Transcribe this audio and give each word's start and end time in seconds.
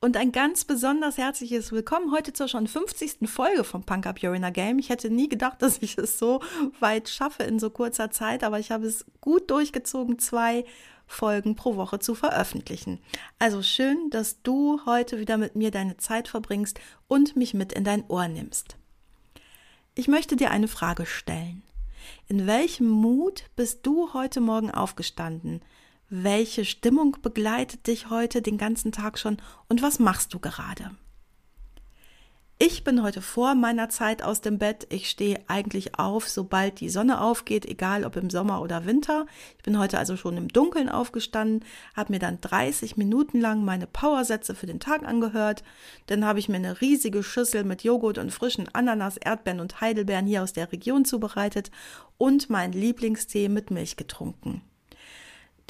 und 0.00 0.16
ein 0.16 0.32
ganz 0.32 0.64
besonders 0.64 1.18
herzliches 1.18 1.72
Willkommen 1.72 2.12
heute 2.12 2.32
zur 2.32 2.48
schon 2.48 2.66
50. 2.66 3.28
Folge 3.28 3.64
vom 3.64 3.82
Punk 3.82 4.06
Up 4.06 4.22
Your 4.22 4.34
Inner 4.34 4.52
Game. 4.52 4.78
Ich 4.78 4.90
hätte 4.90 5.10
nie 5.10 5.28
gedacht, 5.28 5.56
dass 5.62 5.78
ich 5.82 5.98
es 5.98 6.18
so 6.18 6.40
weit 6.80 7.08
schaffe 7.08 7.42
in 7.42 7.58
so 7.58 7.70
kurzer 7.70 8.10
Zeit, 8.10 8.44
aber 8.44 8.58
ich 8.58 8.70
habe 8.70 8.86
es 8.86 9.04
gut 9.20 9.50
durchgezogen, 9.50 10.18
zwei 10.18 10.64
Folgen 11.06 11.56
pro 11.56 11.76
Woche 11.76 11.98
zu 11.98 12.14
veröffentlichen. 12.14 13.00
Also 13.38 13.62
schön, 13.62 14.10
dass 14.10 14.42
du 14.42 14.80
heute 14.84 15.18
wieder 15.18 15.38
mit 15.38 15.56
mir 15.56 15.70
deine 15.70 15.96
Zeit 15.96 16.28
verbringst 16.28 16.78
und 17.08 17.34
mich 17.34 17.54
mit 17.54 17.72
in 17.72 17.84
dein 17.84 18.04
Ohr 18.08 18.28
nimmst. 18.28 18.76
Ich 19.94 20.06
möchte 20.06 20.36
dir 20.36 20.50
eine 20.50 20.68
Frage 20.68 21.06
stellen. 21.06 21.62
In 22.28 22.46
welchem 22.46 22.88
Mut 22.88 23.44
bist 23.56 23.80
du 23.84 24.12
heute 24.12 24.40
Morgen 24.40 24.70
aufgestanden? 24.70 25.62
Welche 26.10 26.64
Stimmung 26.64 27.18
begleitet 27.20 27.86
dich 27.86 28.08
heute 28.08 28.40
den 28.40 28.56
ganzen 28.56 28.92
Tag 28.92 29.18
schon 29.18 29.36
und 29.68 29.82
was 29.82 29.98
machst 29.98 30.32
du 30.32 30.38
gerade? 30.38 30.92
Ich 32.58 32.82
bin 32.82 33.02
heute 33.02 33.20
vor 33.20 33.54
meiner 33.54 33.90
Zeit 33.90 34.22
aus 34.22 34.40
dem 34.40 34.56
Bett. 34.56 34.86
Ich 34.88 35.10
stehe 35.10 35.38
eigentlich 35.48 35.98
auf, 35.98 36.26
sobald 36.26 36.80
die 36.80 36.88
Sonne 36.88 37.20
aufgeht, 37.20 37.66
egal 37.66 38.06
ob 38.06 38.16
im 38.16 38.30
Sommer 38.30 38.62
oder 38.62 38.86
Winter. 38.86 39.26
Ich 39.58 39.64
bin 39.64 39.78
heute 39.78 39.98
also 39.98 40.16
schon 40.16 40.38
im 40.38 40.48
Dunkeln 40.48 40.88
aufgestanden, 40.88 41.62
habe 41.94 42.14
mir 42.14 42.20
dann 42.20 42.40
30 42.40 42.96
Minuten 42.96 43.38
lang 43.38 43.66
meine 43.66 43.86
Powersätze 43.86 44.54
für 44.54 44.66
den 44.66 44.80
Tag 44.80 45.06
angehört. 45.06 45.62
Dann 46.06 46.24
habe 46.24 46.38
ich 46.38 46.48
mir 46.48 46.56
eine 46.56 46.80
riesige 46.80 47.22
Schüssel 47.22 47.64
mit 47.64 47.84
Joghurt 47.84 48.16
und 48.16 48.32
frischen 48.32 48.66
Ananas, 48.72 49.18
Erdbeeren 49.18 49.60
und 49.60 49.82
Heidelbeeren 49.82 50.26
hier 50.26 50.42
aus 50.42 50.54
der 50.54 50.72
Region 50.72 51.04
zubereitet 51.04 51.70
und 52.16 52.48
meinen 52.48 52.72
Lieblingstee 52.72 53.50
mit 53.50 53.70
Milch 53.70 53.98
getrunken 53.98 54.62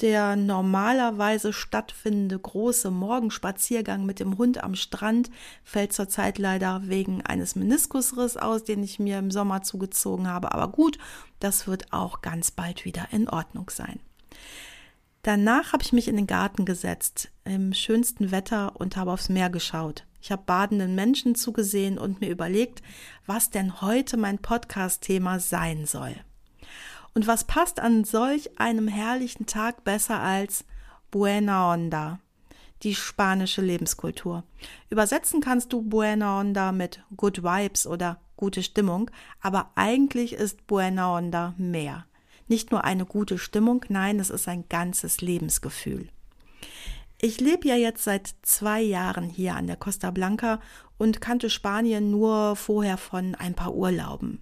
der 0.01 0.35
normalerweise 0.35 1.51
stattfindende 1.51 2.39
große 2.39 2.89
Morgenspaziergang 2.91 4.05
mit 4.05 4.19
dem 4.19 4.37
Hund 4.37 4.63
am 4.63 4.75
Strand 4.75 5.29
fällt 5.63 5.93
zurzeit 5.93 6.37
leider 6.37 6.81
wegen 6.85 7.25
eines 7.25 7.55
Meniskusriss 7.55 8.37
aus, 8.37 8.63
den 8.63 8.81
ich 8.83 8.99
mir 8.99 9.19
im 9.19 9.31
Sommer 9.31 9.61
zugezogen 9.61 10.27
habe. 10.27 10.53
Aber 10.53 10.69
gut, 10.69 10.97
das 11.39 11.67
wird 11.67 11.91
auch 11.91 12.21
ganz 12.21 12.51
bald 12.51 12.85
wieder 12.85 13.07
in 13.11 13.27
Ordnung 13.27 13.69
sein. 13.69 13.99
Danach 15.23 15.73
habe 15.73 15.83
ich 15.83 15.91
mich 15.91 16.07
in 16.07 16.15
den 16.15 16.27
Garten 16.27 16.63
gesetzt, 16.63 17.29
im 17.43 17.73
schönsten 17.73 18.31
Wetter 18.31 18.79
und 18.79 18.95
habe 18.95 19.11
aufs 19.11 19.27
Meer 19.27 19.49
geschaut. 19.49 20.05
Ich 20.21 20.31
habe 20.31 20.43
badenden 20.45 20.95
Menschen 20.95 21.35
zugesehen 21.35 21.97
und 21.97 22.21
mir 22.21 22.29
überlegt, 22.29 22.81
was 23.25 23.49
denn 23.49 23.81
heute 23.81 24.17
mein 24.17 24.39
Podcast-Thema 24.39 25.39
sein 25.39 25.85
soll. 25.85 26.15
Und 27.19 27.27
was 27.27 27.43
passt 27.43 27.81
an 27.81 28.05
solch 28.05 28.57
einem 28.61 28.87
herrlichen 28.87 29.45
Tag 29.45 29.83
besser 29.83 30.21
als 30.21 30.63
Buena 31.11 31.73
Onda, 31.73 32.19
die 32.81 32.95
spanische 32.95 33.61
Lebenskultur. 33.61 34.45
Übersetzen 34.89 35.41
kannst 35.41 35.73
du 35.73 35.81
Buena 35.81 36.39
Onda 36.39 36.71
mit 36.71 37.03
Good 37.17 37.43
Vibes 37.43 37.85
oder 37.85 38.21
gute 38.37 38.63
Stimmung, 38.63 39.11
aber 39.41 39.69
eigentlich 39.75 40.31
ist 40.31 40.65
Buena 40.65 41.17
Onda 41.17 41.55
mehr. 41.57 42.05
Nicht 42.47 42.71
nur 42.71 42.85
eine 42.85 43.05
gute 43.05 43.37
Stimmung, 43.37 43.83
nein, 43.89 44.17
es 44.21 44.29
ist 44.29 44.47
ein 44.47 44.63
ganzes 44.69 45.19
Lebensgefühl. 45.19 46.07
Ich 47.19 47.41
lebe 47.41 47.67
ja 47.67 47.75
jetzt 47.75 48.05
seit 48.05 48.33
zwei 48.43 48.79
Jahren 48.79 49.25
hier 49.25 49.57
an 49.57 49.67
der 49.67 49.75
Costa 49.75 50.09
Blanca 50.11 50.61
und 50.97 51.19
kannte 51.19 51.49
Spanien 51.49 52.11
nur 52.11 52.55
vorher 52.55 52.95
von 52.95 53.35
ein 53.35 53.55
paar 53.55 53.75
Urlauben. 53.75 54.39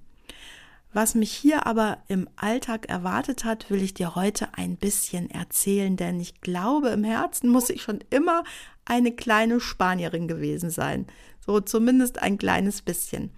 Was 0.93 1.15
mich 1.15 1.31
hier 1.31 1.67
aber 1.67 1.99
im 2.07 2.29
Alltag 2.37 2.89
erwartet 2.89 3.43
hat, 3.43 3.69
will 3.69 3.83
ich 3.83 3.93
dir 3.93 4.15
heute 4.15 4.53
ein 4.53 4.77
bisschen 4.77 5.29
erzählen, 5.29 5.97
denn 5.97 6.19
ich 6.19 6.41
glaube, 6.41 6.89
im 6.89 7.03
Herzen 7.03 7.49
muss 7.49 7.69
ich 7.69 7.81
schon 7.81 7.99
immer 8.09 8.43
eine 8.85 9.11
kleine 9.11 9.59
Spanierin 9.59 10.27
gewesen 10.27 10.69
sein. 10.69 11.07
So 11.45 11.59
zumindest 11.59 12.21
ein 12.21 12.37
kleines 12.37 12.81
bisschen. 12.81 13.31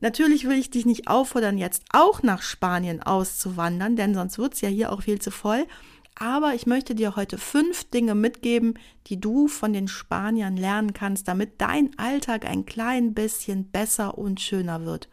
Natürlich 0.00 0.46
will 0.46 0.58
ich 0.58 0.70
dich 0.70 0.86
nicht 0.86 1.08
auffordern, 1.08 1.58
jetzt 1.58 1.84
auch 1.92 2.22
nach 2.22 2.42
Spanien 2.42 3.02
auszuwandern, 3.02 3.96
denn 3.96 4.14
sonst 4.14 4.38
wird 4.38 4.54
es 4.54 4.60
ja 4.60 4.68
hier 4.68 4.92
auch 4.92 5.02
viel 5.02 5.20
zu 5.20 5.30
voll. 5.30 5.66
Aber 6.14 6.54
ich 6.54 6.66
möchte 6.66 6.96
dir 6.96 7.14
heute 7.14 7.38
fünf 7.38 7.84
Dinge 7.84 8.16
mitgeben, 8.16 8.74
die 9.06 9.20
du 9.20 9.46
von 9.46 9.72
den 9.72 9.86
Spaniern 9.86 10.56
lernen 10.56 10.92
kannst, 10.92 11.28
damit 11.28 11.60
dein 11.60 11.96
Alltag 11.96 12.44
ein 12.44 12.66
klein 12.66 13.14
bisschen 13.14 13.70
besser 13.70 14.18
und 14.18 14.40
schöner 14.40 14.84
wird. 14.84 15.08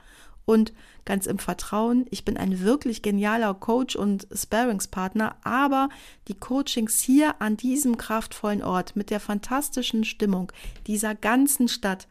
Und 0.46 0.74
ganz 1.06 1.26
im 1.26 1.40
Vertrauen. 1.40 2.06
Ich 2.10 2.26
bin 2.26 2.38
ein 2.38 2.60
wirklich 2.60 3.02
genialer 3.02 3.54
Coach 3.54 3.96
und 3.96 4.28
Sparingspartner, 4.34 5.36
aber 5.44 5.90
die 6.28 6.36
Coachings 6.36 7.00
hier 7.00 7.42
an 7.42 7.58
diesem 7.58 7.98
kraftvollen 7.98 8.64
Ort 8.64 8.96
mit 8.96 9.10
der 9.10 9.20
fantastischen 9.20 10.04
Stimmung 10.04 10.52
dieser 10.88 11.16
ganzen 11.16 11.68
Stadt, 11.68 12.08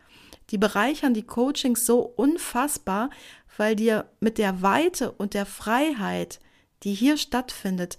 die 0.50 0.59
bereichern 0.59 1.15
die 1.15 1.23
Coachings 1.23 1.87
so 1.87 2.00
unfassbar, 2.00 3.11
weil 3.56 3.77
dir 3.77 4.11
mit 4.21 4.39
der 4.39 4.62
Weite 4.62 5.12
und 5.12 5.34
der 5.34 5.47
Freiheit, 5.47 6.41
die 6.83 6.94
hier 6.94 7.17
stattfindet, 7.17 7.99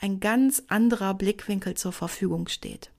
ein 0.00 0.20
ganz 0.20 0.62
anderer 0.68 1.14
Blickwinkel 1.14 1.74
zur 1.74 1.92
Verfügung 1.92 2.48
steht. 2.48 2.90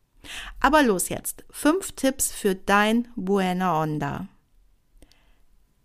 Aber 0.60 0.84
los 0.84 1.10
jetzt. 1.10 1.46
Fünf 1.50 1.94
Tipps 1.94 2.32
für 2.32 2.56
dein 2.56 3.08
Buena 3.16 3.82
Onda. 3.82 4.28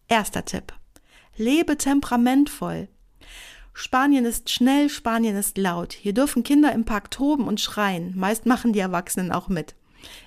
Erster 0.09 0.45
Tipp. 0.45 0.73
Lebe 1.37 1.79
temperamentvoll. 1.79 2.89
Spanien 3.73 4.27
ist 4.27 4.51
schnell, 4.51 4.91
Spanien 4.91 5.37
ist 5.37 5.57
laut. 5.57 5.95
Hier 5.95 6.13
dürfen 6.13 6.43
Kinder 6.43 6.73
im 6.73 6.85
Park 6.85 7.11
toben 7.11 7.47
und 7.47 7.61
schreien. 7.61 8.13
Meist 8.17 8.45
machen 8.45 8.73
die 8.73 8.81
Erwachsenen 8.81 9.33
auch 9.33 9.49
mit. 9.49 9.75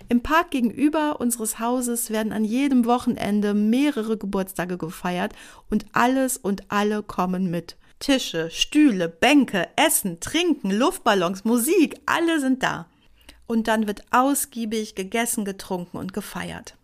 Im 0.10 0.22
Park 0.22 0.52
gegenüber 0.52 1.20
unseres 1.20 1.60
Hauses 1.60 2.10
werden 2.10 2.32
an 2.32 2.44
jedem 2.44 2.86
Wochenende 2.86 3.54
mehrere 3.54 4.18
Geburtstage 4.18 4.78
gefeiert 4.78 5.34
und 5.70 5.86
alles 5.94 6.38
und 6.38 6.72
alle 6.72 7.04
kommen 7.04 7.52
mit. 7.52 7.78
Tische, 8.00 8.50
Stühle, 8.52 9.08
Bänke, 9.08 9.68
Essen, 9.76 10.20
Trinken, 10.20 10.72
Luftballons, 10.72 11.44
Musik, 11.46 12.02
alle 12.06 12.40
sind 12.40 12.64
da. 12.64 12.88
Und 13.48 13.68
dann 13.68 13.88
wird 13.88 14.04
ausgiebig 14.12 14.96
gegessen, 14.96 15.46
getrunken 15.46 15.98
und 15.98 16.14
gefeiert. 16.14 16.76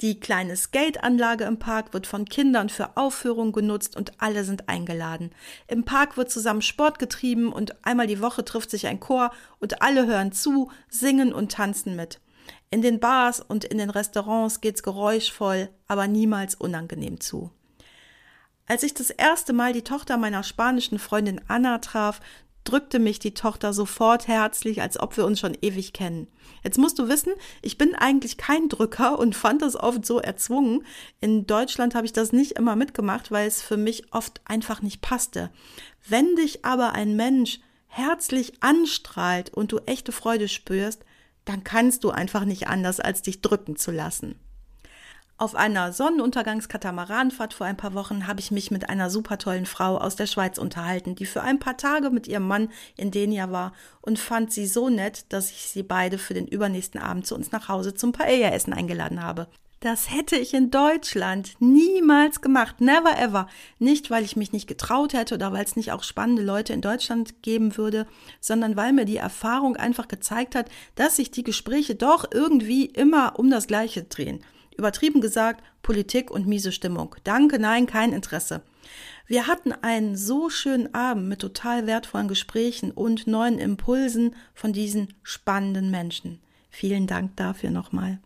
Die 0.00 0.18
kleine 0.18 0.56
Skateanlage 0.56 1.44
im 1.44 1.58
Park 1.58 1.92
wird 1.92 2.06
von 2.06 2.24
Kindern 2.24 2.70
für 2.70 2.96
Aufführungen 2.96 3.52
genutzt 3.52 3.96
und 3.96 4.22
alle 4.22 4.44
sind 4.44 4.68
eingeladen. 4.68 5.30
Im 5.68 5.84
Park 5.84 6.16
wird 6.16 6.30
zusammen 6.30 6.62
Sport 6.62 6.98
getrieben 6.98 7.52
und 7.52 7.84
einmal 7.84 8.06
die 8.06 8.22
Woche 8.22 8.42
trifft 8.42 8.70
sich 8.70 8.86
ein 8.86 9.00
Chor 9.00 9.30
und 9.58 9.82
alle 9.82 10.06
hören 10.06 10.32
zu, 10.32 10.70
singen 10.88 11.34
und 11.34 11.52
tanzen 11.52 11.96
mit. 11.96 12.18
In 12.70 12.80
den 12.80 12.98
Bars 12.98 13.40
und 13.40 13.64
in 13.64 13.76
den 13.76 13.90
Restaurants 13.90 14.62
geht's 14.62 14.82
geräuschvoll, 14.82 15.68
aber 15.86 16.06
niemals 16.06 16.54
unangenehm 16.54 17.20
zu. 17.20 17.50
Als 18.66 18.84
ich 18.84 18.94
das 18.94 19.10
erste 19.10 19.52
Mal 19.52 19.72
die 19.72 19.82
Tochter 19.82 20.16
meiner 20.16 20.44
spanischen 20.44 20.98
Freundin 20.98 21.40
Anna 21.48 21.78
traf, 21.78 22.20
drückte 22.64 22.98
mich 22.98 23.18
die 23.18 23.34
Tochter 23.34 23.72
sofort 23.72 24.28
herzlich, 24.28 24.82
als 24.82 24.98
ob 25.00 25.16
wir 25.16 25.24
uns 25.24 25.40
schon 25.40 25.56
ewig 25.60 25.92
kennen. 25.92 26.28
Jetzt 26.62 26.78
musst 26.78 26.98
du 26.98 27.08
wissen, 27.08 27.32
ich 27.62 27.78
bin 27.78 27.94
eigentlich 27.94 28.36
kein 28.36 28.68
Drücker 28.68 29.18
und 29.18 29.34
fand 29.34 29.62
das 29.62 29.76
oft 29.76 30.04
so 30.04 30.18
erzwungen. 30.18 30.84
In 31.20 31.46
Deutschland 31.46 31.94
habe 31.94 32.06
ich 32.06 32.12
das 32.12 32.32
nicht 32.32 32.52
immer 32.52 32.76
mitgemacht, 32.76 33.30
weil 33.30 33.48
es 33.48 33.62
für 33.62 33.76
mich 33.76 34.12
oft 34.12 34.40
einfach 34.44 34.82
nicht 34.82 35.00
passte. 35.00 35.50
Wenn 36.06 36.36
dich 36.36 36.64
aber 36.64 36.92
ein 36.92 37.16
Mensch 37.16 37.60
herzlich 37.86 38.62
anstrahlt 38.62 39.52
und 39.52 39.72
du 39.72 39.78
echte 39.78 40.12
Freude 40.12 40.48
spürst, 40.48 41.04
dann 41.44 41.64
kannst 41.64 42.04
du 42.04 42.10
einfach 42.10 42.44
nicht 42.44 42.68
anders, 42.68 43.00
als 43.00 43.22
dich 43.22 43.40
drücken 43.40 43.76
zu 43.76 43.90
lassen. 43.90 44.36
Auf 45.40 45.54
einer 45.54 45.94
Sonnenuntergangskatamaranfahrt 45.94 47.54
vor 47.54 47.66
ein 47.66 47.78
paar 47.78 47.94
Wochen 47.94 48.26
habe 48.26 48.40
ich 48.40 48.50
mich 48.50 48.70
mit 48.70 48.90
einer 48.90 49.08
super 49.08 49.38
tollen 49.38 49.64
Frau 49.64 49.96
aus 49.96 50.14
der 50.14 50.26
Schweiz 50.26 50.58
unterhalten, 50.58 51.14
die 51.14 51.24
für 51.24 51.40
ein 51.40 51.58
paar 51.58 51.78
Tage 51.78 52.10
mit 52.10 52.28
ihrem 52.28 52.46
Mann 52.46 52.68
in 52.98 53.10
Denia 53.10 53.50
war 53.50 53.72
und 54.02 54.18
fand 54.18 54.52
sie 54.52 54.66
so 54.66 54.90
nett, 54.90 55.24
dass 55.30 55.50
ich 55.50 55.62
sie 55.62 55.82
beide 55.82 56.18
für 56.18 56.34
den 56.34 56.46
übernächsten 56.46 57.00
Abend 57.00 57.26
zu 57.26 57.34
uns 57.34 57.52
nach 57.52 57.70
Hause 57.70 57.94
zum 57.94 58.12
Paella-Essen 58.12 58.74
eingeladen 58.74 59.22
habe. 59.22 59.48
Das 59.80 60.10
hätte 60.14 60.36
ich 60.36 60.52
in 60.52 60.70
Deutschland 60.70 61.54
niemals 61.58 62.42
gemacht, 62.42 62.82
never 62.82 63.18
ever. 63.18 63.48
Nicht, 63.78 64.10
weil 64.10 64.24
ich 64.24 64.36
mich 64.36 64.52
nicht 64.52 64.66
getraut 64.66 65.14
hätte 65.14 65.36
oder 65.36 65.54
weil 65.54 65.64
es 65.64 65.74
nicht 65.74 65.90
auch 65.92 66.02
spannende 66.02 66.42
Leute 66.42 66.74
in 66.74 66.82
Deutschland 66.82 67.42
geben 67.42 67.78
würde, 67.78 68.06
sondern 68.42 68.76
weil 68.76 68.92
mir 68.92 69.06
die 69.06 69.16
Erfahrung 69.16 69.78
einfach 69.78 70.06
gezeigt 70.06 70.54
hat, 70.54 70.68
dass 70.96 71.16
sich 71.16 71.30
die 71.30 71.44
Gespräche 71.44 71.94
doch 71.94 72.26
irgendwie 72.30 72.84
immer 72.84 73.38
um 73.38 73.48
das 73.48 73.68
Gleiche 73.68 74.02
drehen 74.02 74.44
übertrieben 74.80 75.20
gesagt, 75.20 75.62
Politik 75.82 76.30
und 76.30 76.46
miese 76.46 76.72
Stimmung. 76.72 77.14
Danke, 77.24 77.58
nein, 77.58 77.86
kein 77.86 78.12
Interesse. 78.12 78.62
Wir 79.26 79.46
hatten 79.46 79.72
einen 79.72 80.16
so 80.16 80.50
schönen 80.50 80.92
Abend 80.92 81.28
mit 81.28 81.38
total 81.38 81.86
wertvollen 81.86 82.26
Gesprächen 82.26 82.90
und 82.90 83.28
neuen 83.28 83.58
Impulsen 83.58 84.34
von 84.54 84.72
diesen 84.72 85.14
spannenden 85.22 85.90
Menschen. 85.90 86.40
Vielen 86.70 87.06
Dank 87.06 87.36
dafür 87.36 87.70
nochmal. 87.70 88.18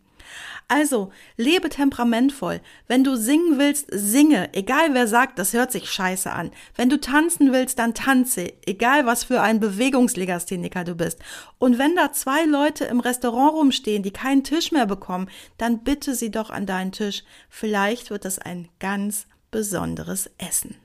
Also, 0.67 1.11
lebe 1.37 1.69
temperamentvoll. 1.69 2.59
Wenn 2.87 3.03
du 3.03 3.15
singen 3.15 3.59
willst, 3.59 3.87
singe, 3.91 4.53
egal 4.53 4.93
wer 4.93 5.07
sagt, 5.07 5.37
das 5.37 5.53
hört 5.53 5.71
sich 5.71 5.89
scheiße 5.89 6.31
an. 6.31 6.51
Wenn 6.75 6.89
du 6.89 6.99
tanzen 6.99 7.53
willst, 7.53 7.77
dann 7.77 7.93
tanze, 7.93 8.51
egal 8.65 9.05
was 9.05 9.25
für 9.25 9.41
ein 9.41 9.59
Bewegungslegastheniker 9.59 10.83
du 10.83 10.95
bist. 10.95 11.19
Und 11.59 11.77
wenn 11.77 11.95
da 11.95 12.11
zwei 12.13 12.45
Leute 12.45 12.85
im 12.85 12.99
Restaurant 12.99 13.53
rumstehen, 13.53 14.01
die 14.01 14.11
keinen 14.11 14.43
Tisch 14.43 14.71
mehr 14.71 14.87
bekommen, 14.87 15.29
dann 15.57 15.83
bitte 15.83 16.15
sie 16.15 16.31
doch 16.31 16.49
an 16.49 16.65
deinen 16.65 16.91
Tisch. 16.91 17.23
Vielleicht 17.49 18.09
wird 18.09 18.25
es 18.25 18.39
ein 18.39 18.69
ganz 18.79 19.27
besonderes 19.51 20.31
Essen. 20.37 20.75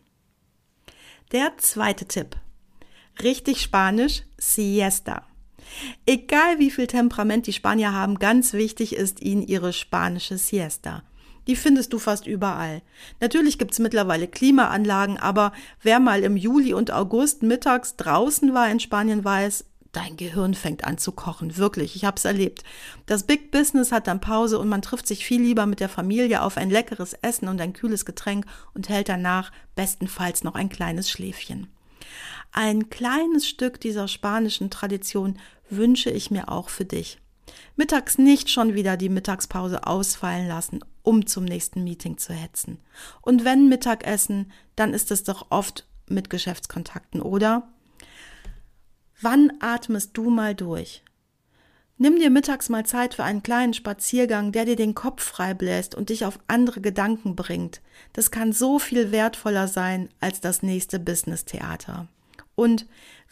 Der 1.33 1.57
zweite 1.59 2.07
Tipp. 2.07 2.37
Richtig 3.23 3.63
Spanisch, 3.63 4.25
Siesta. 4.37 5.30
Egal 6.07 6.59
wie 6.59 6.71
viel 6.71 6.87
Temperament 6.87 7.47
die 7.47 7.53
Spanier 7.53 7.93
haben, 7.93 8.19
ganz 8.19 8.53
wichtig 8.53 8.97
ist 8.97 9.21
ihnen 9.21 9.43
ihre 9.43 9.73
spanische 9.73 10.39
Siesta. 10.39 11.03
Die 11.47 11.57
findest 11.57 11.93
du 11.93 11.99
fast 11.99 12.27
überall. 12.27 12.83
Natürlich 13.21 13.59
gibt's 13.59 13.79
mittlerweile 13.79 14.29
Klimaanlagen, 14.29 15.19
aber 15.19 15.53
wer 15.83 15.99
mal 15.99 16.23
im 16.23 16.37
Juli 16.37 16.75
und 16.75 16.93
August 16.93 17.43
mittags 17.43 17.97
draußen 17.97 18.55
war 18.55 18.71
in 18.71 18.79
Spanien 18.79 19.25
weiß, 19.25 19.65
dein 19.93 20.17
Gehirn 20.17 20.55
fängt 20.55 20.85
an 20.85 20.99
zu 20.99 21.13
kochen. 21.13 21.57
Wirklich, 21.57 21.97
ich 21.97 22.05
hab's 22.05 22.25
erlebt. 22.25 22.63
Das 23.07 23.25
Big 23.25 23.51
Business 23.51 23.91
hat 23.91 24.07
dann 24.07 24.21
Pause 24.21 24.59
und 24.59 24.69
man 24.69 24.83
trifft 24.83 25.07
sich 25.07 25.25
viel 25.25 25.43
lieber 25.43 25.67
mit 25.67 25.81
der 25.81 25.89
Familie 25.89 26.43
auf 26.43 26.57
ein 26.57 26.71
leckeres 26.71 27.15
Essen 27.15 27.49
und 27.49 27.61
ein 27.61 27.73
kühles 27.73 28.05
Getränk 28.05 28.47
und 28.75 28.89
hält 28.89 29.09
danach 29.09 29.51
bestenfalls 29.75 30.45
noch 30.45 30.55
ein 30.55 30.69
kleines 30.69 31.11
Schläfchen. 31.11 31.69
Ein 32.53 32.91
kleines 32.91 33.49
Stück 33.49 33.81
dieser 33.81 34.09
spanischen 34.09 34.71
Tradition 34.71 35.39
wünsche 35.69 36.11
ich 36.11 36.31
mir 36.31 36.49
auch 36.51 36.69
für 36.69 36.85
dich. 36.85 37.19
Mittags 37.77 38.19
nicht 38.19 38.51
schon 38.51 38.75
wieder 38.75 38.97
die 38.97 39.09
Mittagspause 39.09 39.87
ausfallen 39.87 40.49
lassen, 40.49 40.81
um 41.03 41.27
zum 41.27 41.45
nächsten 41.45 41.85
Meeting 41.85 42.19
zu 42.19 42.33
hetzen. 42.33 42.79
Und 43.23 43.45
wenn 43.45 43.69
Mittagessen, 43.69 44.53
dann 44.77 44.95
ist 44.95 45.11
es 45.11 45.23
doch 45.23 45.47
oft 45.51 45.87
mit 46.09 46.31
Geschäftskontakten, 46.31 47.23
oder? 47.23 47.69
Wann 49.21 49.53
atmest 49.61 50.11
du 50.15 50.31
mal 50.31 50.55
durch? 50.55 51.05
Nimm 51.99 52.17
dir 52.17 52.31
mittags 52.31 52.71
mal 52.71 52.87
Zeit 52.87 53.15
für 53.15 53.25
einen 53.25 53.43
kleinen 53.43 53.75
Spaziergang, 53.75 54.53
der 54.53 54.65
dir 54.65 54.77
den 54.77 54.95
Kopf 54.95 55.23
frei 55.23 55.53
bläst 55.53 55.95
und 55.95 56.09
dich 56.09 56.25
auf 56.25 56.39
andere 56.49 56.81
Gedanken 56.81 57.37
bringt. 57.37 57.83
Das 58.15 58.31
kann 58.31 58.53
so 58.53 58.79
viel 58.79 59.13
wertvoller 59.13 59.69
sein 59.69 60.09
als 60.19 60.41
das 60.41 60.63
nächste 60.63 60.99
Business-Theater. 60.99 62.09
Und 62.61 62.85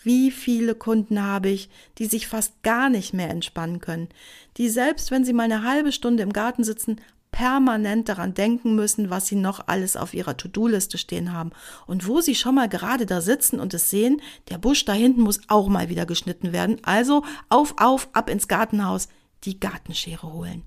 wie 0.02 0.30
viele 0.30 0.74
Kunden 0.74 1.22
habe 1.22 1.50
ich, 1.50 1.68
die 1.98 2.06
sich 2.06 2.28
fast 2.28 2.62
gar 2.62 2.88
nicht 2.88 3.12
mehr 3.12 3.28
entspannen 3.28 3.78
können, 3.78 4.08
die 4.56 4.70
selbst 4.70 5.10
wenn 5.10 5.22
sie 5.22 5.34
mal 5.34 5.42
eine 5.42 5.64
halbe 5.64 5.92
Stunde 5.92 6.22
im 6.22 6.32
Garten 6.32 6.64
sitzen, 6.64 6.98
permanent 7.30 8.08
daran 8.08 8.32
denken 8.32 8.74
müssen, 8.74 9.10
was 9.10 9.26
sie 9.26 9.34
noch 9.34 9.68
alles 9.68 9.98
auf 9.98 10.14
ihrer 10.14 10.38
To-Do-Liste 10.38 10.96
stehen 10.96 11.34
haben. 11.34 11.50
Und 11.86 12.06
wo 12.06 12.22
sie 12.22 12.34
schon 12.34 12.54
mal 12.54 12.70
gerade 12.70 13.04
da 13.04 13.20
sitzen 13.20 13.60
und 13.60 13.74
es 13.74 13.90
sehen, 13.90 14.22
der 14.48 14.56
Busch 14.56 14.86
da 14.86 14.94
hinten 14.94 15.20
muss 15.20 15.42
auch 15.48 15.68
mal 15.68 15.90
wieder 15.90 16.06
geschnitten 16.06 16.54
werden. 16.54 16.78
Also 16.84 17.22
auf, 17.50 17.74
auf, 17.76 18.08
ab 18.14 18.30
ins 18.30 18.48
Gartenhaus, 18.48 19.08
die 19.44 19.60
Gartenschere 19.60 20.32
holen. 20.32 20.62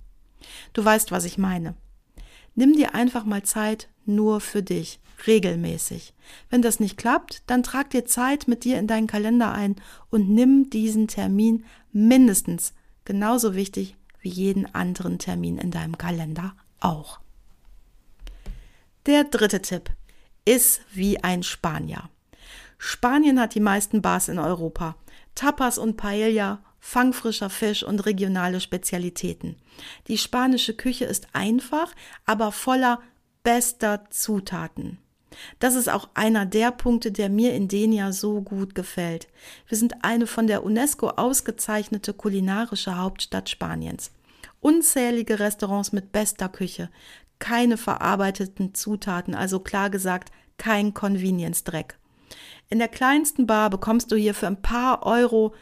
Du 0.73 0.85
weißt, 0.85 1.11
was 1.11 1.25
ich 1.25 1.39
meine. 1.39 1.73
Nimm 2.55 2.73
dir 2.73 2.95
einfach 2.95 3.25
mal 3.25 3.43
Zeit 3.43 3.87
nur 4.05 4.41
für 4.41 4.63
dich 4.63 4.99
regelmäßig. 5.27 6.13
Wenn 6.49 6.61
das 6.61 6.79
nicht 6.79 6.97
klappt, 6.97 7.43
dann 7.47 7.63
trag 7.63 7.89
dir 7.89 8.05
Zeit 8.05 8.47
mit 8.47 8.63
dir 8.63 8.79
in 8.79 8.87
deinen 8.87 9.07
Kalender 9.07 9.51
ein 9.51 9.75
und 10.09 10.29
nimm 10.29 10.69
diesen 10.69 11.07
Termin 11.07 11.65
mindestens 11.91 12.73
genauso 13.05 13.55
wichtig 13.55 13.95
wie 14.21 14.29
jeden 14.29 14.73
anderen 14.73 15.19
Termin 15.19 15.57
in 15.57 15.71
deinem 15.71 15.97
Kalender 15.97 16.55
auch. 16.79 17.19
Der 19.05 19.23
dritte 19.23 19.61
Tipp 19.61 19.89
ist 20.45 20.81
wie 20.93 21.23
ein 21.23 21.43
Spanier. 21.43 22.09
Spanien 22.77 23.39
hat 23.39 23.55
die 23.55 23.59
meisten 23.59 24.01
Bars 24.01 24.27
in 24.27 24.39
Europa. 24.39 24.95
Tapas 25.35 25.77
und 25.77 25.97
Paella, 25.97 26.63
fangfrischer 26.81 27.49
Fisch 27.49 27.83
und 27.83 28.05
regionale 28.05 28.59
Spezialitäten. 28.59 29.55
Die 30.07 30.17
spanische 30.17 30.73
Küche 30.73 31.05
ist 31.05 31.27
einfach, 31.31 31.93
aber 32.25 32.51
voller 32.51 32.99
bester 33.43 34.05
Zutaten. 34.09 34.97
Das 35.59 35.75
ist 35.75 35.89
auch 35.89 36.09
einer 36.15 36.45
der 36.45 36.71
Punkte, 36.71 37.11
der 37.11 37.29
mir 37.29 37.53
in 37.53 37.69
Denia 37.69 38.11
so 38.11 38.41
gut 38.41 38.75
gefällt. 38.75 39.27
Wir 39.67 39.77
sind 39.77 40.03
eine 40.03 40.27
von 40.27 40.47
der 40.47 40.65
UNESCO 40.65 41.09
ausgezeichnete 41.11 42.13
kulinarische 42.13 42.97
Hauptstadt 42.97 43.49
Spaniens. 43.49 44.11
Unzählige 44.59 45.39
Restaurants 45.39 45.93
mit 45.93 46.11
bester 46.11 46.49
Küche, 46.49 46.89
keine 47.39 47.77
verarbeiteten 47.77 48.73
Zutaten, 48.75 49.33
also 49.33 49.59
klar 49.59 49.89
gesagt, 49.89 50.31
kein 50.57 50.93
Convenience-Dreck. 50.93 51.97
In 52.69 52.79
der 52.79 52.87
kleinsten 52.87 53.47
Bar 53.47 53.69
bekommst 53.69 54.11
du 54.11 54.15
hier 54.15 54.33
für 54.33 54.47
ein 54.47 54.61
paar 54.61 55.05
Euro 55.05 55.55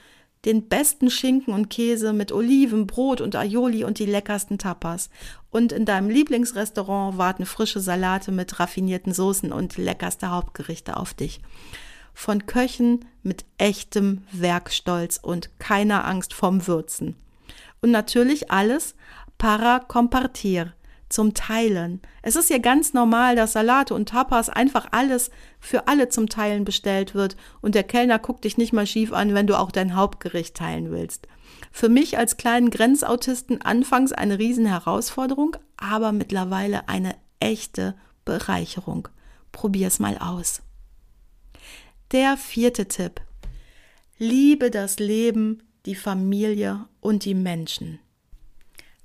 den 0.46 0.70
besten 0.70 1.10
Schinken 1.10 1.54
und 1.54 1.70
Käse 1.70 2.14
mit 2.14 2.32
Oliven, 2.32 2.88
Brot 2.88 3.20
und 3.20 3.36
Aioli 3.36 3.84
und 3.84 4.00
die 4.00 4.06
leckersten 4.06 4.58
Tapas. 4.58 5.10
Und 5.50 5.72
in 5.72 5.86
deinem 5.86 6.10
Lieblingsrestaurant 6.10 7.18
warten 7.18 7.46
frische 7.46 7.82
Salate 7.82 8.32
mit 8.32 8.60
raffinierten 8.60 9.14
Soßen 9.14 9.52
und 9.52 9.78
leckerste 9.78 10.32
Hauptgerichte 10.32 10.96
auf 10.96 11.14
dich. 11.14 11.42
Von 12.14 12.46
Köchen 12.46 13.06
mit 13.22 13.46
echtem 13.58 14.24
Werkstolz 14.32 15.20
und 15.22 15.50
keiner 15.60 16.06
Angst 16.06 16.34
vom 16.34 16.68
Würzen. 16.68 17.16
Und 17.82 17.92
natürlich 17.92 18.52
alles 18.52 18.96
para 19.38 19.80
compartir, 19.80 20.74
zum 21.10 21.34
Teilen. 21.34 22.02
Es 22.22 22.36
ist 22.36 22.50
ja 22.50 22.60
ganz 22.60 22.94
normal, 22.94 23.36
dass 23.36 23.54
Salate 23.54 23.94
und 23.94 24.10
Tapas 24.10 24.50
einfach 24.50 24.88
alles 24.92 25.32
für 25.60 25.88
alle 25.88 26.10
zum 26.10 26.30
Teilen 26.30 26.66
bestellt 26.66 27.16
wird 27.16 27.36
und 27.62 27.76
der 27.76 27.84
Kellner 27.84 28.20
guckt 28.20 28.46
dich 28.46 28.58
nicht 28.58 28.74
mal 28.74 28.88
schief 28.88 29.12
an, 29.12 29.34
wenn 29.34 29.48
du 29.48 29.58
auch 29.58 29.72
dein 29.72 29.96
Hauptgericht 29.96 30.56
teilen 30.56 30.92
willst. 30.92 31.28
Für 31.72 31.90
mich 31.90 32.18
als 32.18 32.38
kleinen 32.38 32.70
Grenzautisten 32.70 33.62
anfangs 33.62 34.12
eine 34.12 34.40
Riesenherausforderung, 34.40 35.58
aber 35.78 36.12
mittlerweile 36.12 36.88
eine 36.88 37.16
echte 37.40 37.96
Bereicherung. 38.26 39.08
Probier's 39.52 40.00
mal 40.00 40.18
aus. 40.18 40.62
Der 42.12 42.38
vierte 42.38 42.88
Tipp. 42.88 43.22
Liebe 44.18 44.72
das 44.72 45.00
Leben, 45.00 45.64
die 45.86 45.96
Familie 45.96 46.86
und 47.00 47.26
die 47.26 47.36
Menschen. 47.36 48.00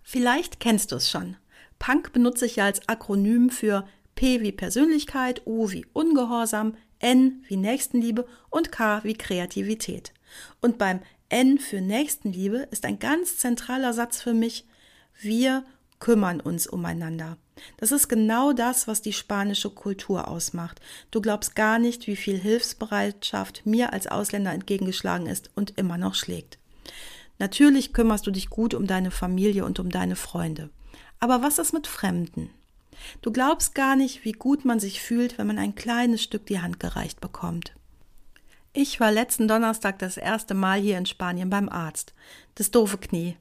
Vielleicht 0.02 0.60
kennst 0.60 0.92
du 0.92 0.96
es 0.96 1.10
schon. 1.10 1.36
Punk 1.84 2.14
benutze 2.14 2.46
ich 2.46 2.56
ja 2.56 2.64
als 2.64 2.88
Akronym 2.88 3.50
für 3.50 3.86
P 4.14 4.40
wie 4.40 4.52
Persönlichkeit, 4.52 5.42
U 5.44 5.70
wie 5.70 5.84
Ungehorsam, 5.92 6.76
N 6.98 7.44
wie 7.46 7.58
Nächstenliebe 7.58 8.26
und 8.48 8.72
K 8.72 9.04
wie 9.04 9.12
Kreativität. 9.12 10.14
Und 10.62 10.78
beim 10.78 11.00
N 11.28 11.58
für 11.58 11.82
Nächstenliebe 11.82 12.68
ist 12.70 12.86
ein 12.86 12.98
ganz 12.98 13.36
zentraler 13.36 13.92
Satz 13.92 14.22
für 14.22 14.32
mich, 14.32 14.64
wir 15.20 15.62
kümmern 15.98 16.40
uns 16.40 16.66
umeinander. 16.66 17.36
Das 17.76 17.92
ist 17.92 18.08
genau 18.08 18.54
das, 18.54 18.88
was 18.88 19.02
die 19.02 19.12
spanische 19.12 19.68
Kultur 19.68 20.26
ausmacht. 20.28 20.80
Du 21.10 21.20
glaubst 21.20 21.54
gar 21.54 21.78
nicht, 21.78 22.06
wie 22.06 22.16
viel 22.16 22.38
Hilfsbereitschaft 22.38 23.66
mir 23.66 23.92
als 23.92 24.06
Ausländer 24.06 24.54
entgegengeschlagen 24.54 25.26
ist 25.26 25.50
und 25.54 25.76
immer 25.76 25.98
noch 25.98 26.14
schlägt. 26.14 26.58
Natürlich 27.38 27.92
kümmerst 27.92 28.26
du 28.26 28.30
dich 28.30 28.48
gut 28.48 28.72
um 28.72 28.86
deine 28.86 29.10
Familie 29.10 29.66
und 29.66 29.78
um 29.80 29.90
deine 29.90 30.16
Freunde. 30.16 30.70
Aber 31.24 31.40
was 31.40 31.58
ist 31.58 31.72
mit 31.72 31.86
Fremden? 31.86 32.50
Du 33.22 33.32
glaubst 33.32 33.74
gar 33.74 33.96
nicht, 33.96 34.26
wie 34.26 34.32
gut 34.32 34.66
man 34.66 34.78
sich 34.78 35.00
fühlt, 35.00 35.38
wenn 35.38 35.46
man 35.46 35.58
ein 35.58 35.74
kleines 35.74 36.22
Stück 36.22 36.44
die 36.44 36.60
Hand 36.60 36.78
gereicht 36.78 37.22
bekommt. 37.22 37.72
Ich 38.74 39.00
war 39.00 39.10
letzten 39.10 39.48
Donnerstag 39.48 39.98
das 39.98 40.18
erste 40.18 40.52
Mal 40.52 40.80
hier 40.80 40.98
in 40.98 41.06
Spanien 41.06 41.48
beim 41.48 41.70
Arzt. 41.70 42.12
Das 42.56 42.70
doofe 42.70 42.98
Knie. 42.98 43.38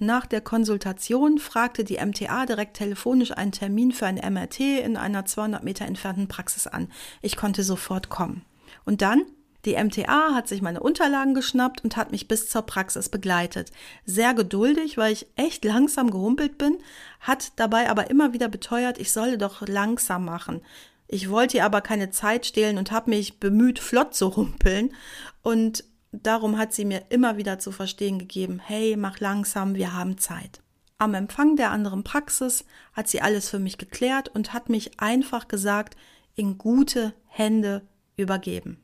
Nach 0.00 0.26
der 0.26 0.40
Konsultation 0.40 1.38
fragte 1.38 1.84
die 1.84 2.04
MTA 2.04 2.44
direkt 2.44 2.76
telefonisch 2.76 3.30
einen 3.30 3.52
Termin 3.52 3.92
für 3.92 4.06
ein 4.06 4.16
MRT 4.16 4.58
in 4.58 4.96
einer 4.96 5.24
200 5.24 5.62
Meter 5.62 5.84
entfernten 5.84 6.26
Praxis 6.26 6.66
an. 6.66 6.90
Ich 7.20 7.36
konnte 7.36 7.62
sofort 7.62 8.08
kommen. 8.08 8.44
Und 8.84 9.00
dann 9.00 9.26
die 9.64 9.76
MTA 9.76 10.34
hat 10.34 10.48
sich 10.48 10.60
meine 10.60 10.80
Unterlagen 10.80 11.34
geschnappt 11.34 11.84
und 11.84 11.96
hat 11.96 12.10
mich 12.10 12.26
bis 12.26 12.48
zur 12.48 12.62
Praxis 12.62 13.08
begleitet. 13.08 13.70
Sehr 14.04 14.34
geduldig, 14.34 14.96
weil 14.96 15.12
ich 15.12 15.26
echt 15.36 15.64
langsam 15.64 16.10
gehumpelt 16.10 16.58
bin, 16.58 16.78
hat 17.20 17.52
dabei 17.56 17.88
aber 17.88 18.10
immer 18.10 18.32
wieder 18.32 18.48
beteuert, 18.48 18.98
ich 18.98 19.12
solle 19.12 19.38
doch 19.38 19.66
langsam 19.66 20.24
machen. 20.24 20.62
Ich 21.06 21.30
wollte 21.30 21.58
ihr 21.58 21.64
aber 21.64 21.80
keine 21.80 22.10
Zeit 22.10 22.46
stehlen 22.46 22.78
und 22.78 22.90
habe 22.90 23.10
mich 23.10 23.38
bemüht, 23.38 23.78
flott 23.78 24.14
zu 24.14 24.34
humpeln. 24.34 24.94
Und 25.42 25.84
darum 26.10 26.58
hat 26.58 26.72
sie 26.72 26.84
mir 26.84 27.04
immer 27.10 27.36
wieder 27.36 27.58
zu 27.58 27.70
verstehen 27.70 28.18
gegeben, 28.18 28.60
hey, 28.64 28.96
mach 28.96 29.20
langsam, 29.20 29.74
wir 29.74 29.92
haben 29.92 30.18
Zeit. 30.18 30.60
Am 30.98 31.14
Empfang 31.14 31.56
der 31.56 31.70
anderen 31.70 32.02
Praxis 32.02 32.64
hat 32.94 33.08
sie 33.08 33.20
alles 33.20 33.48
für 33.48 33.58
mich 33.58 33.76
geklärt 33.78 34.28
und 34.28 34.52
hat 34.52 34.68
mich 34.68 35.00
einfach 35.00 35.48
gesagt, 35.48 35.96
in 36.34 36.58
gute 36.58 37.12
Hände 37.26 37.82
übergeben. 38.16 38.81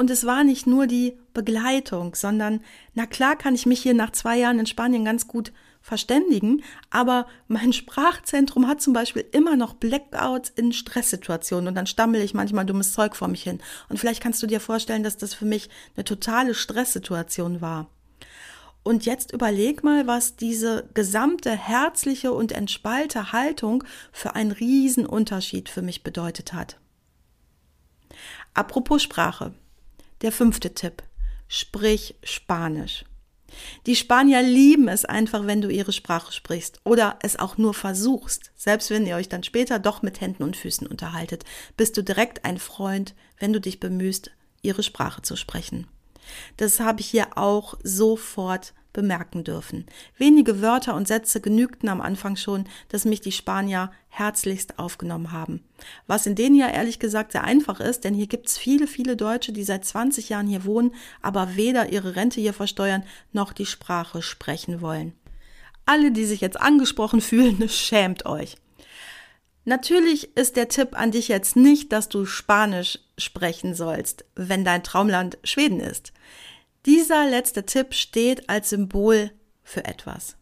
Und 0.00 0.08
es 0.08 0.24
war 0.24 0.44
nicht 0.44 0.66
nur 0.66 0.86
die 0.86 1.18
Begleitung, 1.34 2.14
sondern 2.14 2.62
na 2.94 3.04
klar 3.04 3.36
kann 3.36 3.54
ich 3.54 3.66
mich 3.66 3.82
hier 3.82 3.92
nach 3.92 4.12
zwei 4.12 4.38
Jahren 4.38 4.58
in 4.58 4.64
Spanien 4.64 5.04
ganz 5.04 5.28
gut 5.28 5.52
verständigen, 5.82 6.62
aber 6.88 7.26
mein 7.48 7.74
Sprachzentrum 7.74 8.66
hat 8.66 8.80
zum 8.80 8.94
Beispiel 8.94 9.26
immer 9.32 9.56
noch 9.56 9.74
Blackouts 9.74 10.48
in 10.56 10.72
Stresssituationen 10.72 11.68
und 11.68 11.74
dann 11.74 11.86
stammel 11.86 12.22
ich 12.22 12.32
manchmal 12.32 12.64
dummes 12.64 12.94
Zeug 12.94 13.14
vor 13.14 13.28
mich 13.28 13.42
hin. 13.42 13.58
Und 13.90 13.98
vielleicht 13.98 14.22
kannst 14.22 14.42
du 14.42 14.46
dir 14.46 14.58
vorstellen, 14.58 15.02
dass 15.02 15.18
das 15.18 15.34
für 15.34 15.44
mich 15.44 15.68
eine 15.94 16.04
totale 16.04 16.54
Stresssituation 16.54 17.60
war. 17.60 17.90
Und 18.82 19.04
jetzt 19.04 19.34
überleg 19.34 19.84
mal, 19.84 20.06
was 20.06 20.34
diese 20.34 20.88
gesamte 20.94 21.50
herzliche 21.50 22.32
und 22.32 22.52
entspannte 22.52 23.32
Haltung 23.32 23.84
für 24.12 24.34
einen 24.34 24.52
Riesenunterschied 24.52 25.68
für 25.68 25.82
mich 25.82 26.02
bedeutet 26.02 26.54
hat. 26.54 26.78
Apropos 28.54 29.02
Sprache. 29.02 29.52
Der 30.22 30.32
fünfte 30.32 30.74
Tipp. 30.74 31.02
Sprich 31.48 32.14
Spanisch. 32.22 33.06
Die 33.86 33.96
Spanier 33.96 34.42
lieben 34.42 34.86
es 34.86 35.06
einfach, 35.06 35.46
wenn 35.46 35.62
du 35.62 35.70
ihre 35.70 35.92
Sprache 35.92 36.30
sprichst 36.30 36.80
oder 36.84 37.18
es 37.22 37.38
auch 37.38 37.56
nur 37.56 37.72
versuchst. 37.72 38.52
Selbst 38.54 38.90
wenn 38.90 39.06
ihr 39.06 39.16
euch 39.16 39.30
dann 39.30 39.42
später 39.42 39.78
doch 39.78 40.02
mit 40.02 40.20
Händen 40.20 40.42
und 40.42 40.58
Füßen 40.58 40.86
unterhaltet, 40.86 41.44
bist 41.76 41.96
du 41.96 42.02
direkt 42.02 42.44
ein 42.44 42.58
Freund, 42.58 43.14
wenn 43.38 43.54
du 43.54 43.60
dich 43.60 43.80
bemühst, 43.80 44.30
ihre 44.60 44.82
Sprache 44.82 45.22
zu 45.22 45.36
sprechen. 45.36 45.86
Das 46.56 46.80
habe 46.80 47.00
ich 47.00 47.06
hier 47.06 47.36
auch 47.38 47.74
sofort 47.82 48.74
bemerken 48.92 49.44
dürfen. 49.44 49.86
Wenige 50.16 50.60
Wörter 50.60 50.94
und 50.94 51.06
Sätze 51.06 51.40
genügten 51.40 51.88
am 51.88 52.00
Anfang 52.00 52.36
schon, 52.36 52.64
dass 52.88 53.04
mich 53.04 53.20
die 53.20 53.32
Spanier 53.32 53.90
herzlichst 54.08 54.78
aufgenommen 54.78 55.32
haben. 55.32 55.62
Was 56.06 56.26
in 56.26 56.34
denen 56.34 56.56
ja 56.56 56.68
ehrlich 56.68 56.98
gesagt 56.98 57.32
sehr 57.32 57.44
einfach 57.44 57.80
ist, 57.80 58.04
denn 58.04 58.14
hier 58.14 58.26
gibt's 58.26 58.58
viele, 58.58 58.86
viele 58.86 59.16
Deutsche, 59.16 59.52
die 59.52 59.62
seit 59.62 59.84
20 59.84 60.28
Jahren 60.28 60.48
hier 60.48 60.64
wohnen, 60.64 60.94
aber 61.22 61.56
weder 61.56 61.92
ihre 61.92 62.16
Rente 62.16 62.40
hier 62.40 62.54
versteuern 62.54 63.04
noch 63.32 63.52
die 63.52 63.66
Sprache 63.66 64.22
sprechen 64.22 64.80
wollen. 64.80 65.12
Alle, 65.86 66.10
die 66.12 66.24
sich 66.24 66.40
jetzt 66.40 66.60
angesprochen 66.60 67.20
fühlen, 67.20 67.68
schämt 67.68 68.26
euch. 68.26 68.56
Natürlich 69.64 70.36
ist 70.36 70.56
der 70.56 70.68
Tipp 70.68 70.98
an 70.98 71.10
dich 71.10 71.28
jetzt 71.28 71.54
nicht, 71.54 71.92
dass 71.92 72.08
du 72.08 72.24
Spanisch 72.24 72.98
sprechen 73.20 73.74
sollst, 73.74 74.24
wenn 74.34 74.64
dein 74.64 74.82
Traumland 74.82 75.38
Schweden 75.44 75.80
ist. 75.80 76.12
Dieser 76.86 77.28
letzte 77.28 77.66
Tipp 77.66 77.94
steht 77.94 78.48
als 78.48 78.70
Symbol 78.70 79.30
für 79.62 79.84
etwas. 79.84 80.36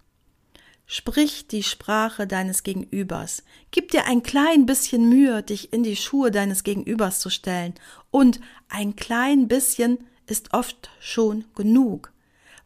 Sprich 0.87 1.49
die 1.49 1.62
Sprache 1.62 2.26
deines 2.26 2.62
Gegenübers. 2.62 3.42
Gib 3.70 3.90
dir 3.90 4.06
ein 4.06 4.23
klein 4.23 4.64
bisschen 4.64 5.11
Mühe, 5.11 5.42
dich 5.42 5.73
in 5.73 5.82
die 5.82 5.97
Schuhe 5.97 6.30
deines 6.30 6.64
Gegenübers 6.64 7.20
zu 7.20 7.28
stellen. 7.28 7.75
Und 8.11 8.40
ein 8.70 8.97
klein 8.97 9.49
bisschen 9.49 9.99
ist 10.26 10.54
oft 10.54 10.90
schon 10.99 11.44
genug, 11.54 12.12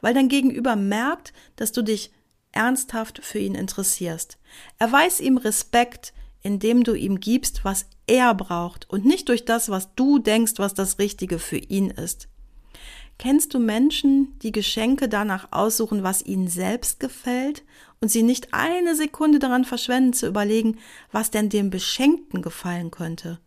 weil 0.00 0.14
dein 0.14 0.28
Gegenüber 0.28 0.76
merkt, 0.76 1.32
dass 1.56 1.72
du 1.72 1.82
dich 1.82 2.12
ernsthaft 2.52 3.24
für 3.24 3.38
ihn 3.38 3.54
interessierst. 3.54 4.38
Erweis 4.78 5.18
ihm 5.18 5.36
Respekt, 5.36 6.12
indem 6.42 6.84
du 6.84 6.94
ihm 6.94 7.20
gibst, 7.20 7.64
was 7.64 7.86
er 8.06 8.34
braucht 8.34 8.88
und 8.90 9.04
nicht 9.04 9.28
durch 9.28 9.44
das, 9.44 9.68
was 9.68 9.94
du 9.94 10.18
denkst, 10.18 10.54
was 10.56 10.74
das 10.74 10.98
Richtige 10.98 11.38
für 11.38 11.58
ihn 11.58 11.90
ist. 11.90 12.28
Kennst 13.18 13.54
du 13.54 13.60
Menschen, 13.60 14.36
die 14.40 14.52
Geschenke 14.52 15.08
danach 15.08 15.48
aussuchen, 15.52 16.02
was 16.02 16.22
ihnen 16.22 16.48
selbst 16.48 16.98
gefällt 16.98 17.62
und 18.00 18.08
sie 18.08 18.22
nicht 18.22 18.52
eine 18.52 18.96
Sekunde 18.96 19.38
daran 19.38 19.64
verschwenden 19.64 20.12
zu 20.12 20.26
überlegen, 20.26 20.78
was 21.12 21.30
denn 21.30 21.48
dem 21.48 21.70
Beschenkten 21.70 22.42
gefallen 22.42 22.90
könnte? 22.90 23.38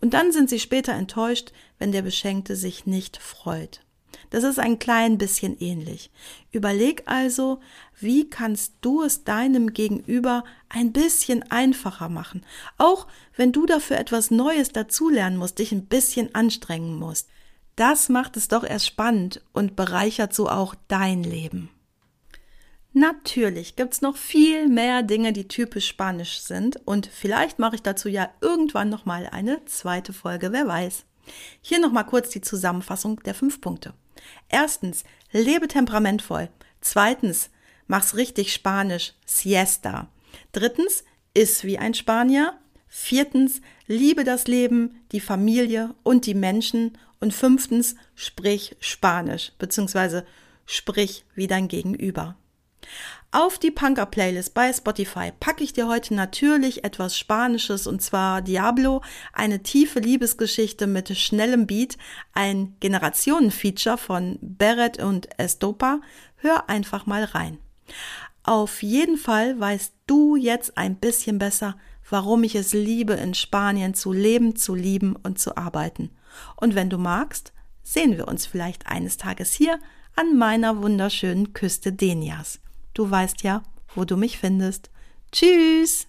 Und 0.00 0.14
dann 0.14 0.32
sind 0.32 0.48
sie 0.48 0.58
später 0.58 0.94
enttäuscht, 0.94 1.52
wenn 1.78 1.92
der 1.92 2.02
Beschenkte 2.02 2.56
sich 2.56 2.86
nicht 2.86 3.18
freut. 3.18 3.82
Das 4.30 4.44
ist 4.44 4.58
ein 4.58 4.78
klein 4.78 5.18
bisschen 5.18 5.58
ähnlich. 5.58 6.10
Überleg 6.52 7.02
also, 7.06 7.60
wie 7.98 8.28
kannst 8.28 8.74
du 8.80 9.02
es 9.02 9.24
deinem 9.24 9.72
Gegenüber 9.72 10.44
ein 10.68 10.92
bisschen 10.92 11.42
einfacher 11.50 12.08
machen, 12.08 12.44
auch 12.76 13.06
wenn 13.36 13.52
du 13.52 13.66
dafür 13.66 13.98
etwas 13.98 14.30
Neues 14.30 14.70
dazulernen 14.70 15.38
musst, 15.38 15.58
dich 15.58 15.72
ein 15.72 15.86
bisschen 15.86 16.34
anstrengen 16.34 16.98
musst. 16.98 17.28
Das 17.76 18.08
macht 18.08 18.36
es 18.36 18.48
doch 18.48 18.64
erst 18.64 18.86
spannend 18.86 19.42
und 19.52 19.76
bereichert 19.76 20.34
so 20.34 20.48
auch 20.48 20.74
dein 20.88 21.22
Leben. 21.22 21.70
Natürlich 22.92 23.76
gibt's 23.76 24.00
noch 24.00 24.16
viel 24.16 24.68
mehr 24.68 25.02
Dinge, 25.02 25.32
die 25.32 25.46
typisch 25.46 25.86
spanisch 25.86 26.40
sind 26.40 26.84
und 26.86 27.06
vielleicht 27.06 27.58
mache 27.58 27.76
ich 27.76 27.82
dazu 27.82 28.08
ja 28.08 28.30
irgendwann 28.40 28.88
noch 28.88 29.04
mal 29.04 29.28
eine 29.30 29.64
zweite 29.66 30.12
Folge, 30.12 30.52
wer 30.52 30.66
weiß. 30.66 31.04
Hier 31.60 31.80
noch 31.80 31.92
mal 31.92 32.04
kurz 32.04 32.30
die 32.30 32.40
Zusammenfassung 32.40 33.22
der 33.22 33.34
fünf 33.34 33.60
Punkte. 33.60 33.94
Erstens, 34.48 35.04
lebe 35.32 35.68
temperamentvoll. 35.68 36.48
Zweitens, 36.80 37.50
mach's 37.86 38.16
richtig 38.16 38.52
spanisch, 38.52 39.14
siesta. 39.24 40.08
Drittens, 40.52 41.04
iss 41.34 41.64
wie 41.64 41.78
ein 41.78 41.94
Spanier. 41.94 42.58
Viertens, 42.88 43.60
liebe 43.86 44.24
das 44.24 44.46
Leben, 44.46 45.00
die 45.12 45.20
Familie 45.20 45.94
und 46.02 46.26
die 46.26 46.34
Menschen. 46.34 46.96
Und 47.20 47.34
fünftens, 47.34 47.96
sprich 48.14 48.76
Spanisch, 48.78 49.52
beziehungsweise 49.58 50.24
sprich 50.66 51.24
wie 51.34 51.48
dein 51.48 51.66
Gegenüber. 51.66 52.36
Auf 53.30 53.58
die 53.58 53.70
Punker-Playlist 53.70 54.54
bei 54.54 54.72
Spotify 54.72 55.32
packe 55.38 55.62
ich 55.62 55.74
dir 55.74 55.86
heute 55.86 56.14
natürlich 56.14 56.84
etwas 56.84 57.18
Spanisches 57.18 57.86
und 57.86 58.00
zwar 58.00 58.40
Diablo, 58.40 59.02
eine 59.34 59.62
tiefe 59.62 60.00
Liebesgeschichte 60.00 60.86
mit 60.86 61.14
schnellem 61.16 61.66
Beat, 61.66 61.98
ein 62.32 62.74
Generationen-Feature 62.80 63.98
von 63.98 64.38
Beret 64.40 65.02
und 65.02 65.28
Estopa. 65.38 66.00
Hör 66.36 66.70
einfach 66.70 67.04
mal 67.04 67.24
rein. 67.24 67.58
Auf 68.44 68.82
jeden 68.82 69.18
Fall 69.18 69.60
weißt 69.60 69.92
du 70.06 70.36
jetzt 70.36 70.78
ein 70.78 70.96
bisschen 70.96 71.38
besser, 71.38 71.76
warum 72.08 72.44
ich 72.44 72.54
es 72.54 72.72
liebe, 72.72 73.12
in 73.12 73.34
Spanien 73.34 73.92
zu 73.92 74.10
leben, 74.10 74.56
zu 74.56 74.74
lieben 74.74 75.16
und 75.16 75.38
zu 75.38 75.58
arbeiten. 75.58 76.10
Und 76.56 76.74
wenn 76.74 76.88
du 76.88 76.96
magst, 76.96 77.52
sehen 77.82 78.16
wir 78.16 78.26
uns 78.26 78.46
vielleicht 78.46 78.86
eines 78.86 79.18
Tages 79.18 79.52
hier 79.52 79.78
an 80.16 80.38
meiner 80.38 80.82
wunderschönen 80.82 81.52
Küste 81.52 81.92
Denias. 81.92 82.60
Du 82.98 83.08
weißt 83.08 83.44
ja, 83.44 83.62
wo 83.94 84.04
du 84.04 84.16
mich 84.16 84.38
findest. 84.38 84.90
Tschüss! 85.30 86.08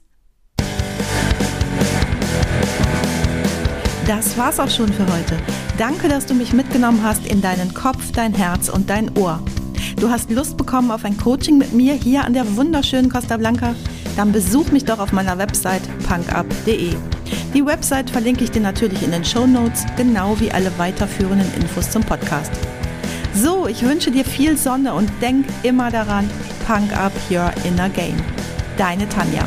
Das 4.07 4.35
war's 4.39 4.59
auch 4.59 4.71
schon 4.71 4.91
für 4.91 5.05
heute. 5.05 5.37
Danke, 5.77 6.07
dass 6.07 6.25
du 6.25 6.33
mich 6.33 6.51
mitgenommen 6.51 7.03
hast 7.03 7.27
in 7.27 7.43
deinen 7.43 7.75
Kopf, 7.75 8.11
dein 8.11 8.33
Herz 8.33 8.69
und 8.69 8.89
dein 8.89 9.15
Ohr. 9.19 9.39
Du 9.97 10.09
hast 10.09 10.31
Lust 10.31 10.57
bekommen 10.57 10.89
auf 10.89 11.05
ein 11.05 11.15
Coaching 11.15 11.59
mit 11.59 11.73
mir 11.73 11.93
hier 11.93 12.25
an 12.25 12.33
der 12.33 12.55
wunderschönen 12.57 13.11
Costa 13.11 13.37
Blanca? 13.37 13.75
Dann 14.15 14.31
besuch 14.31 14.71
mich 14.71 14.85
doch 14.85 14.97
auf 14.97 15.11
meiner 15.11 15.37
Website 15.37 15.83
punkup.de. 16.07 16.95
Die 17.53 17.65
Website 17.67 18.09
verlinke 18.09 18.45
ich 18.45 18.49
dir 18.49 18.63
natürlich 18.63 19.03
in 19.03 19.11
den 19.11 19.23
Show 19.23 19.45
Notes, 19.45 19.85
genau 19.95 20.39
wie 20.39 20.51
alle 20.51 20.75
weiterführenden 20.79 21.53
Infos 21.53 21.91
zum 21.91 22.01
Podcast. 22.01 22.51
So, 23.35 23.67
ich 23.67 23.83
wünsche 23.83 24.09
dir 24.09 24.25
viel 24.25 24.57
Sonne 24.57 24.95
und 24.95 25.11
denk 25.21 25.45
immer 25.61 25.91
daran, 25.91 26.27
Punk 26.69 26.95
Up 26.95 27.11
Your 27.31 27.51
Inner 27.65 27.89
Game. 27.89 28.15
Deine 28.77 29.09
Tanja. 29.09 29.43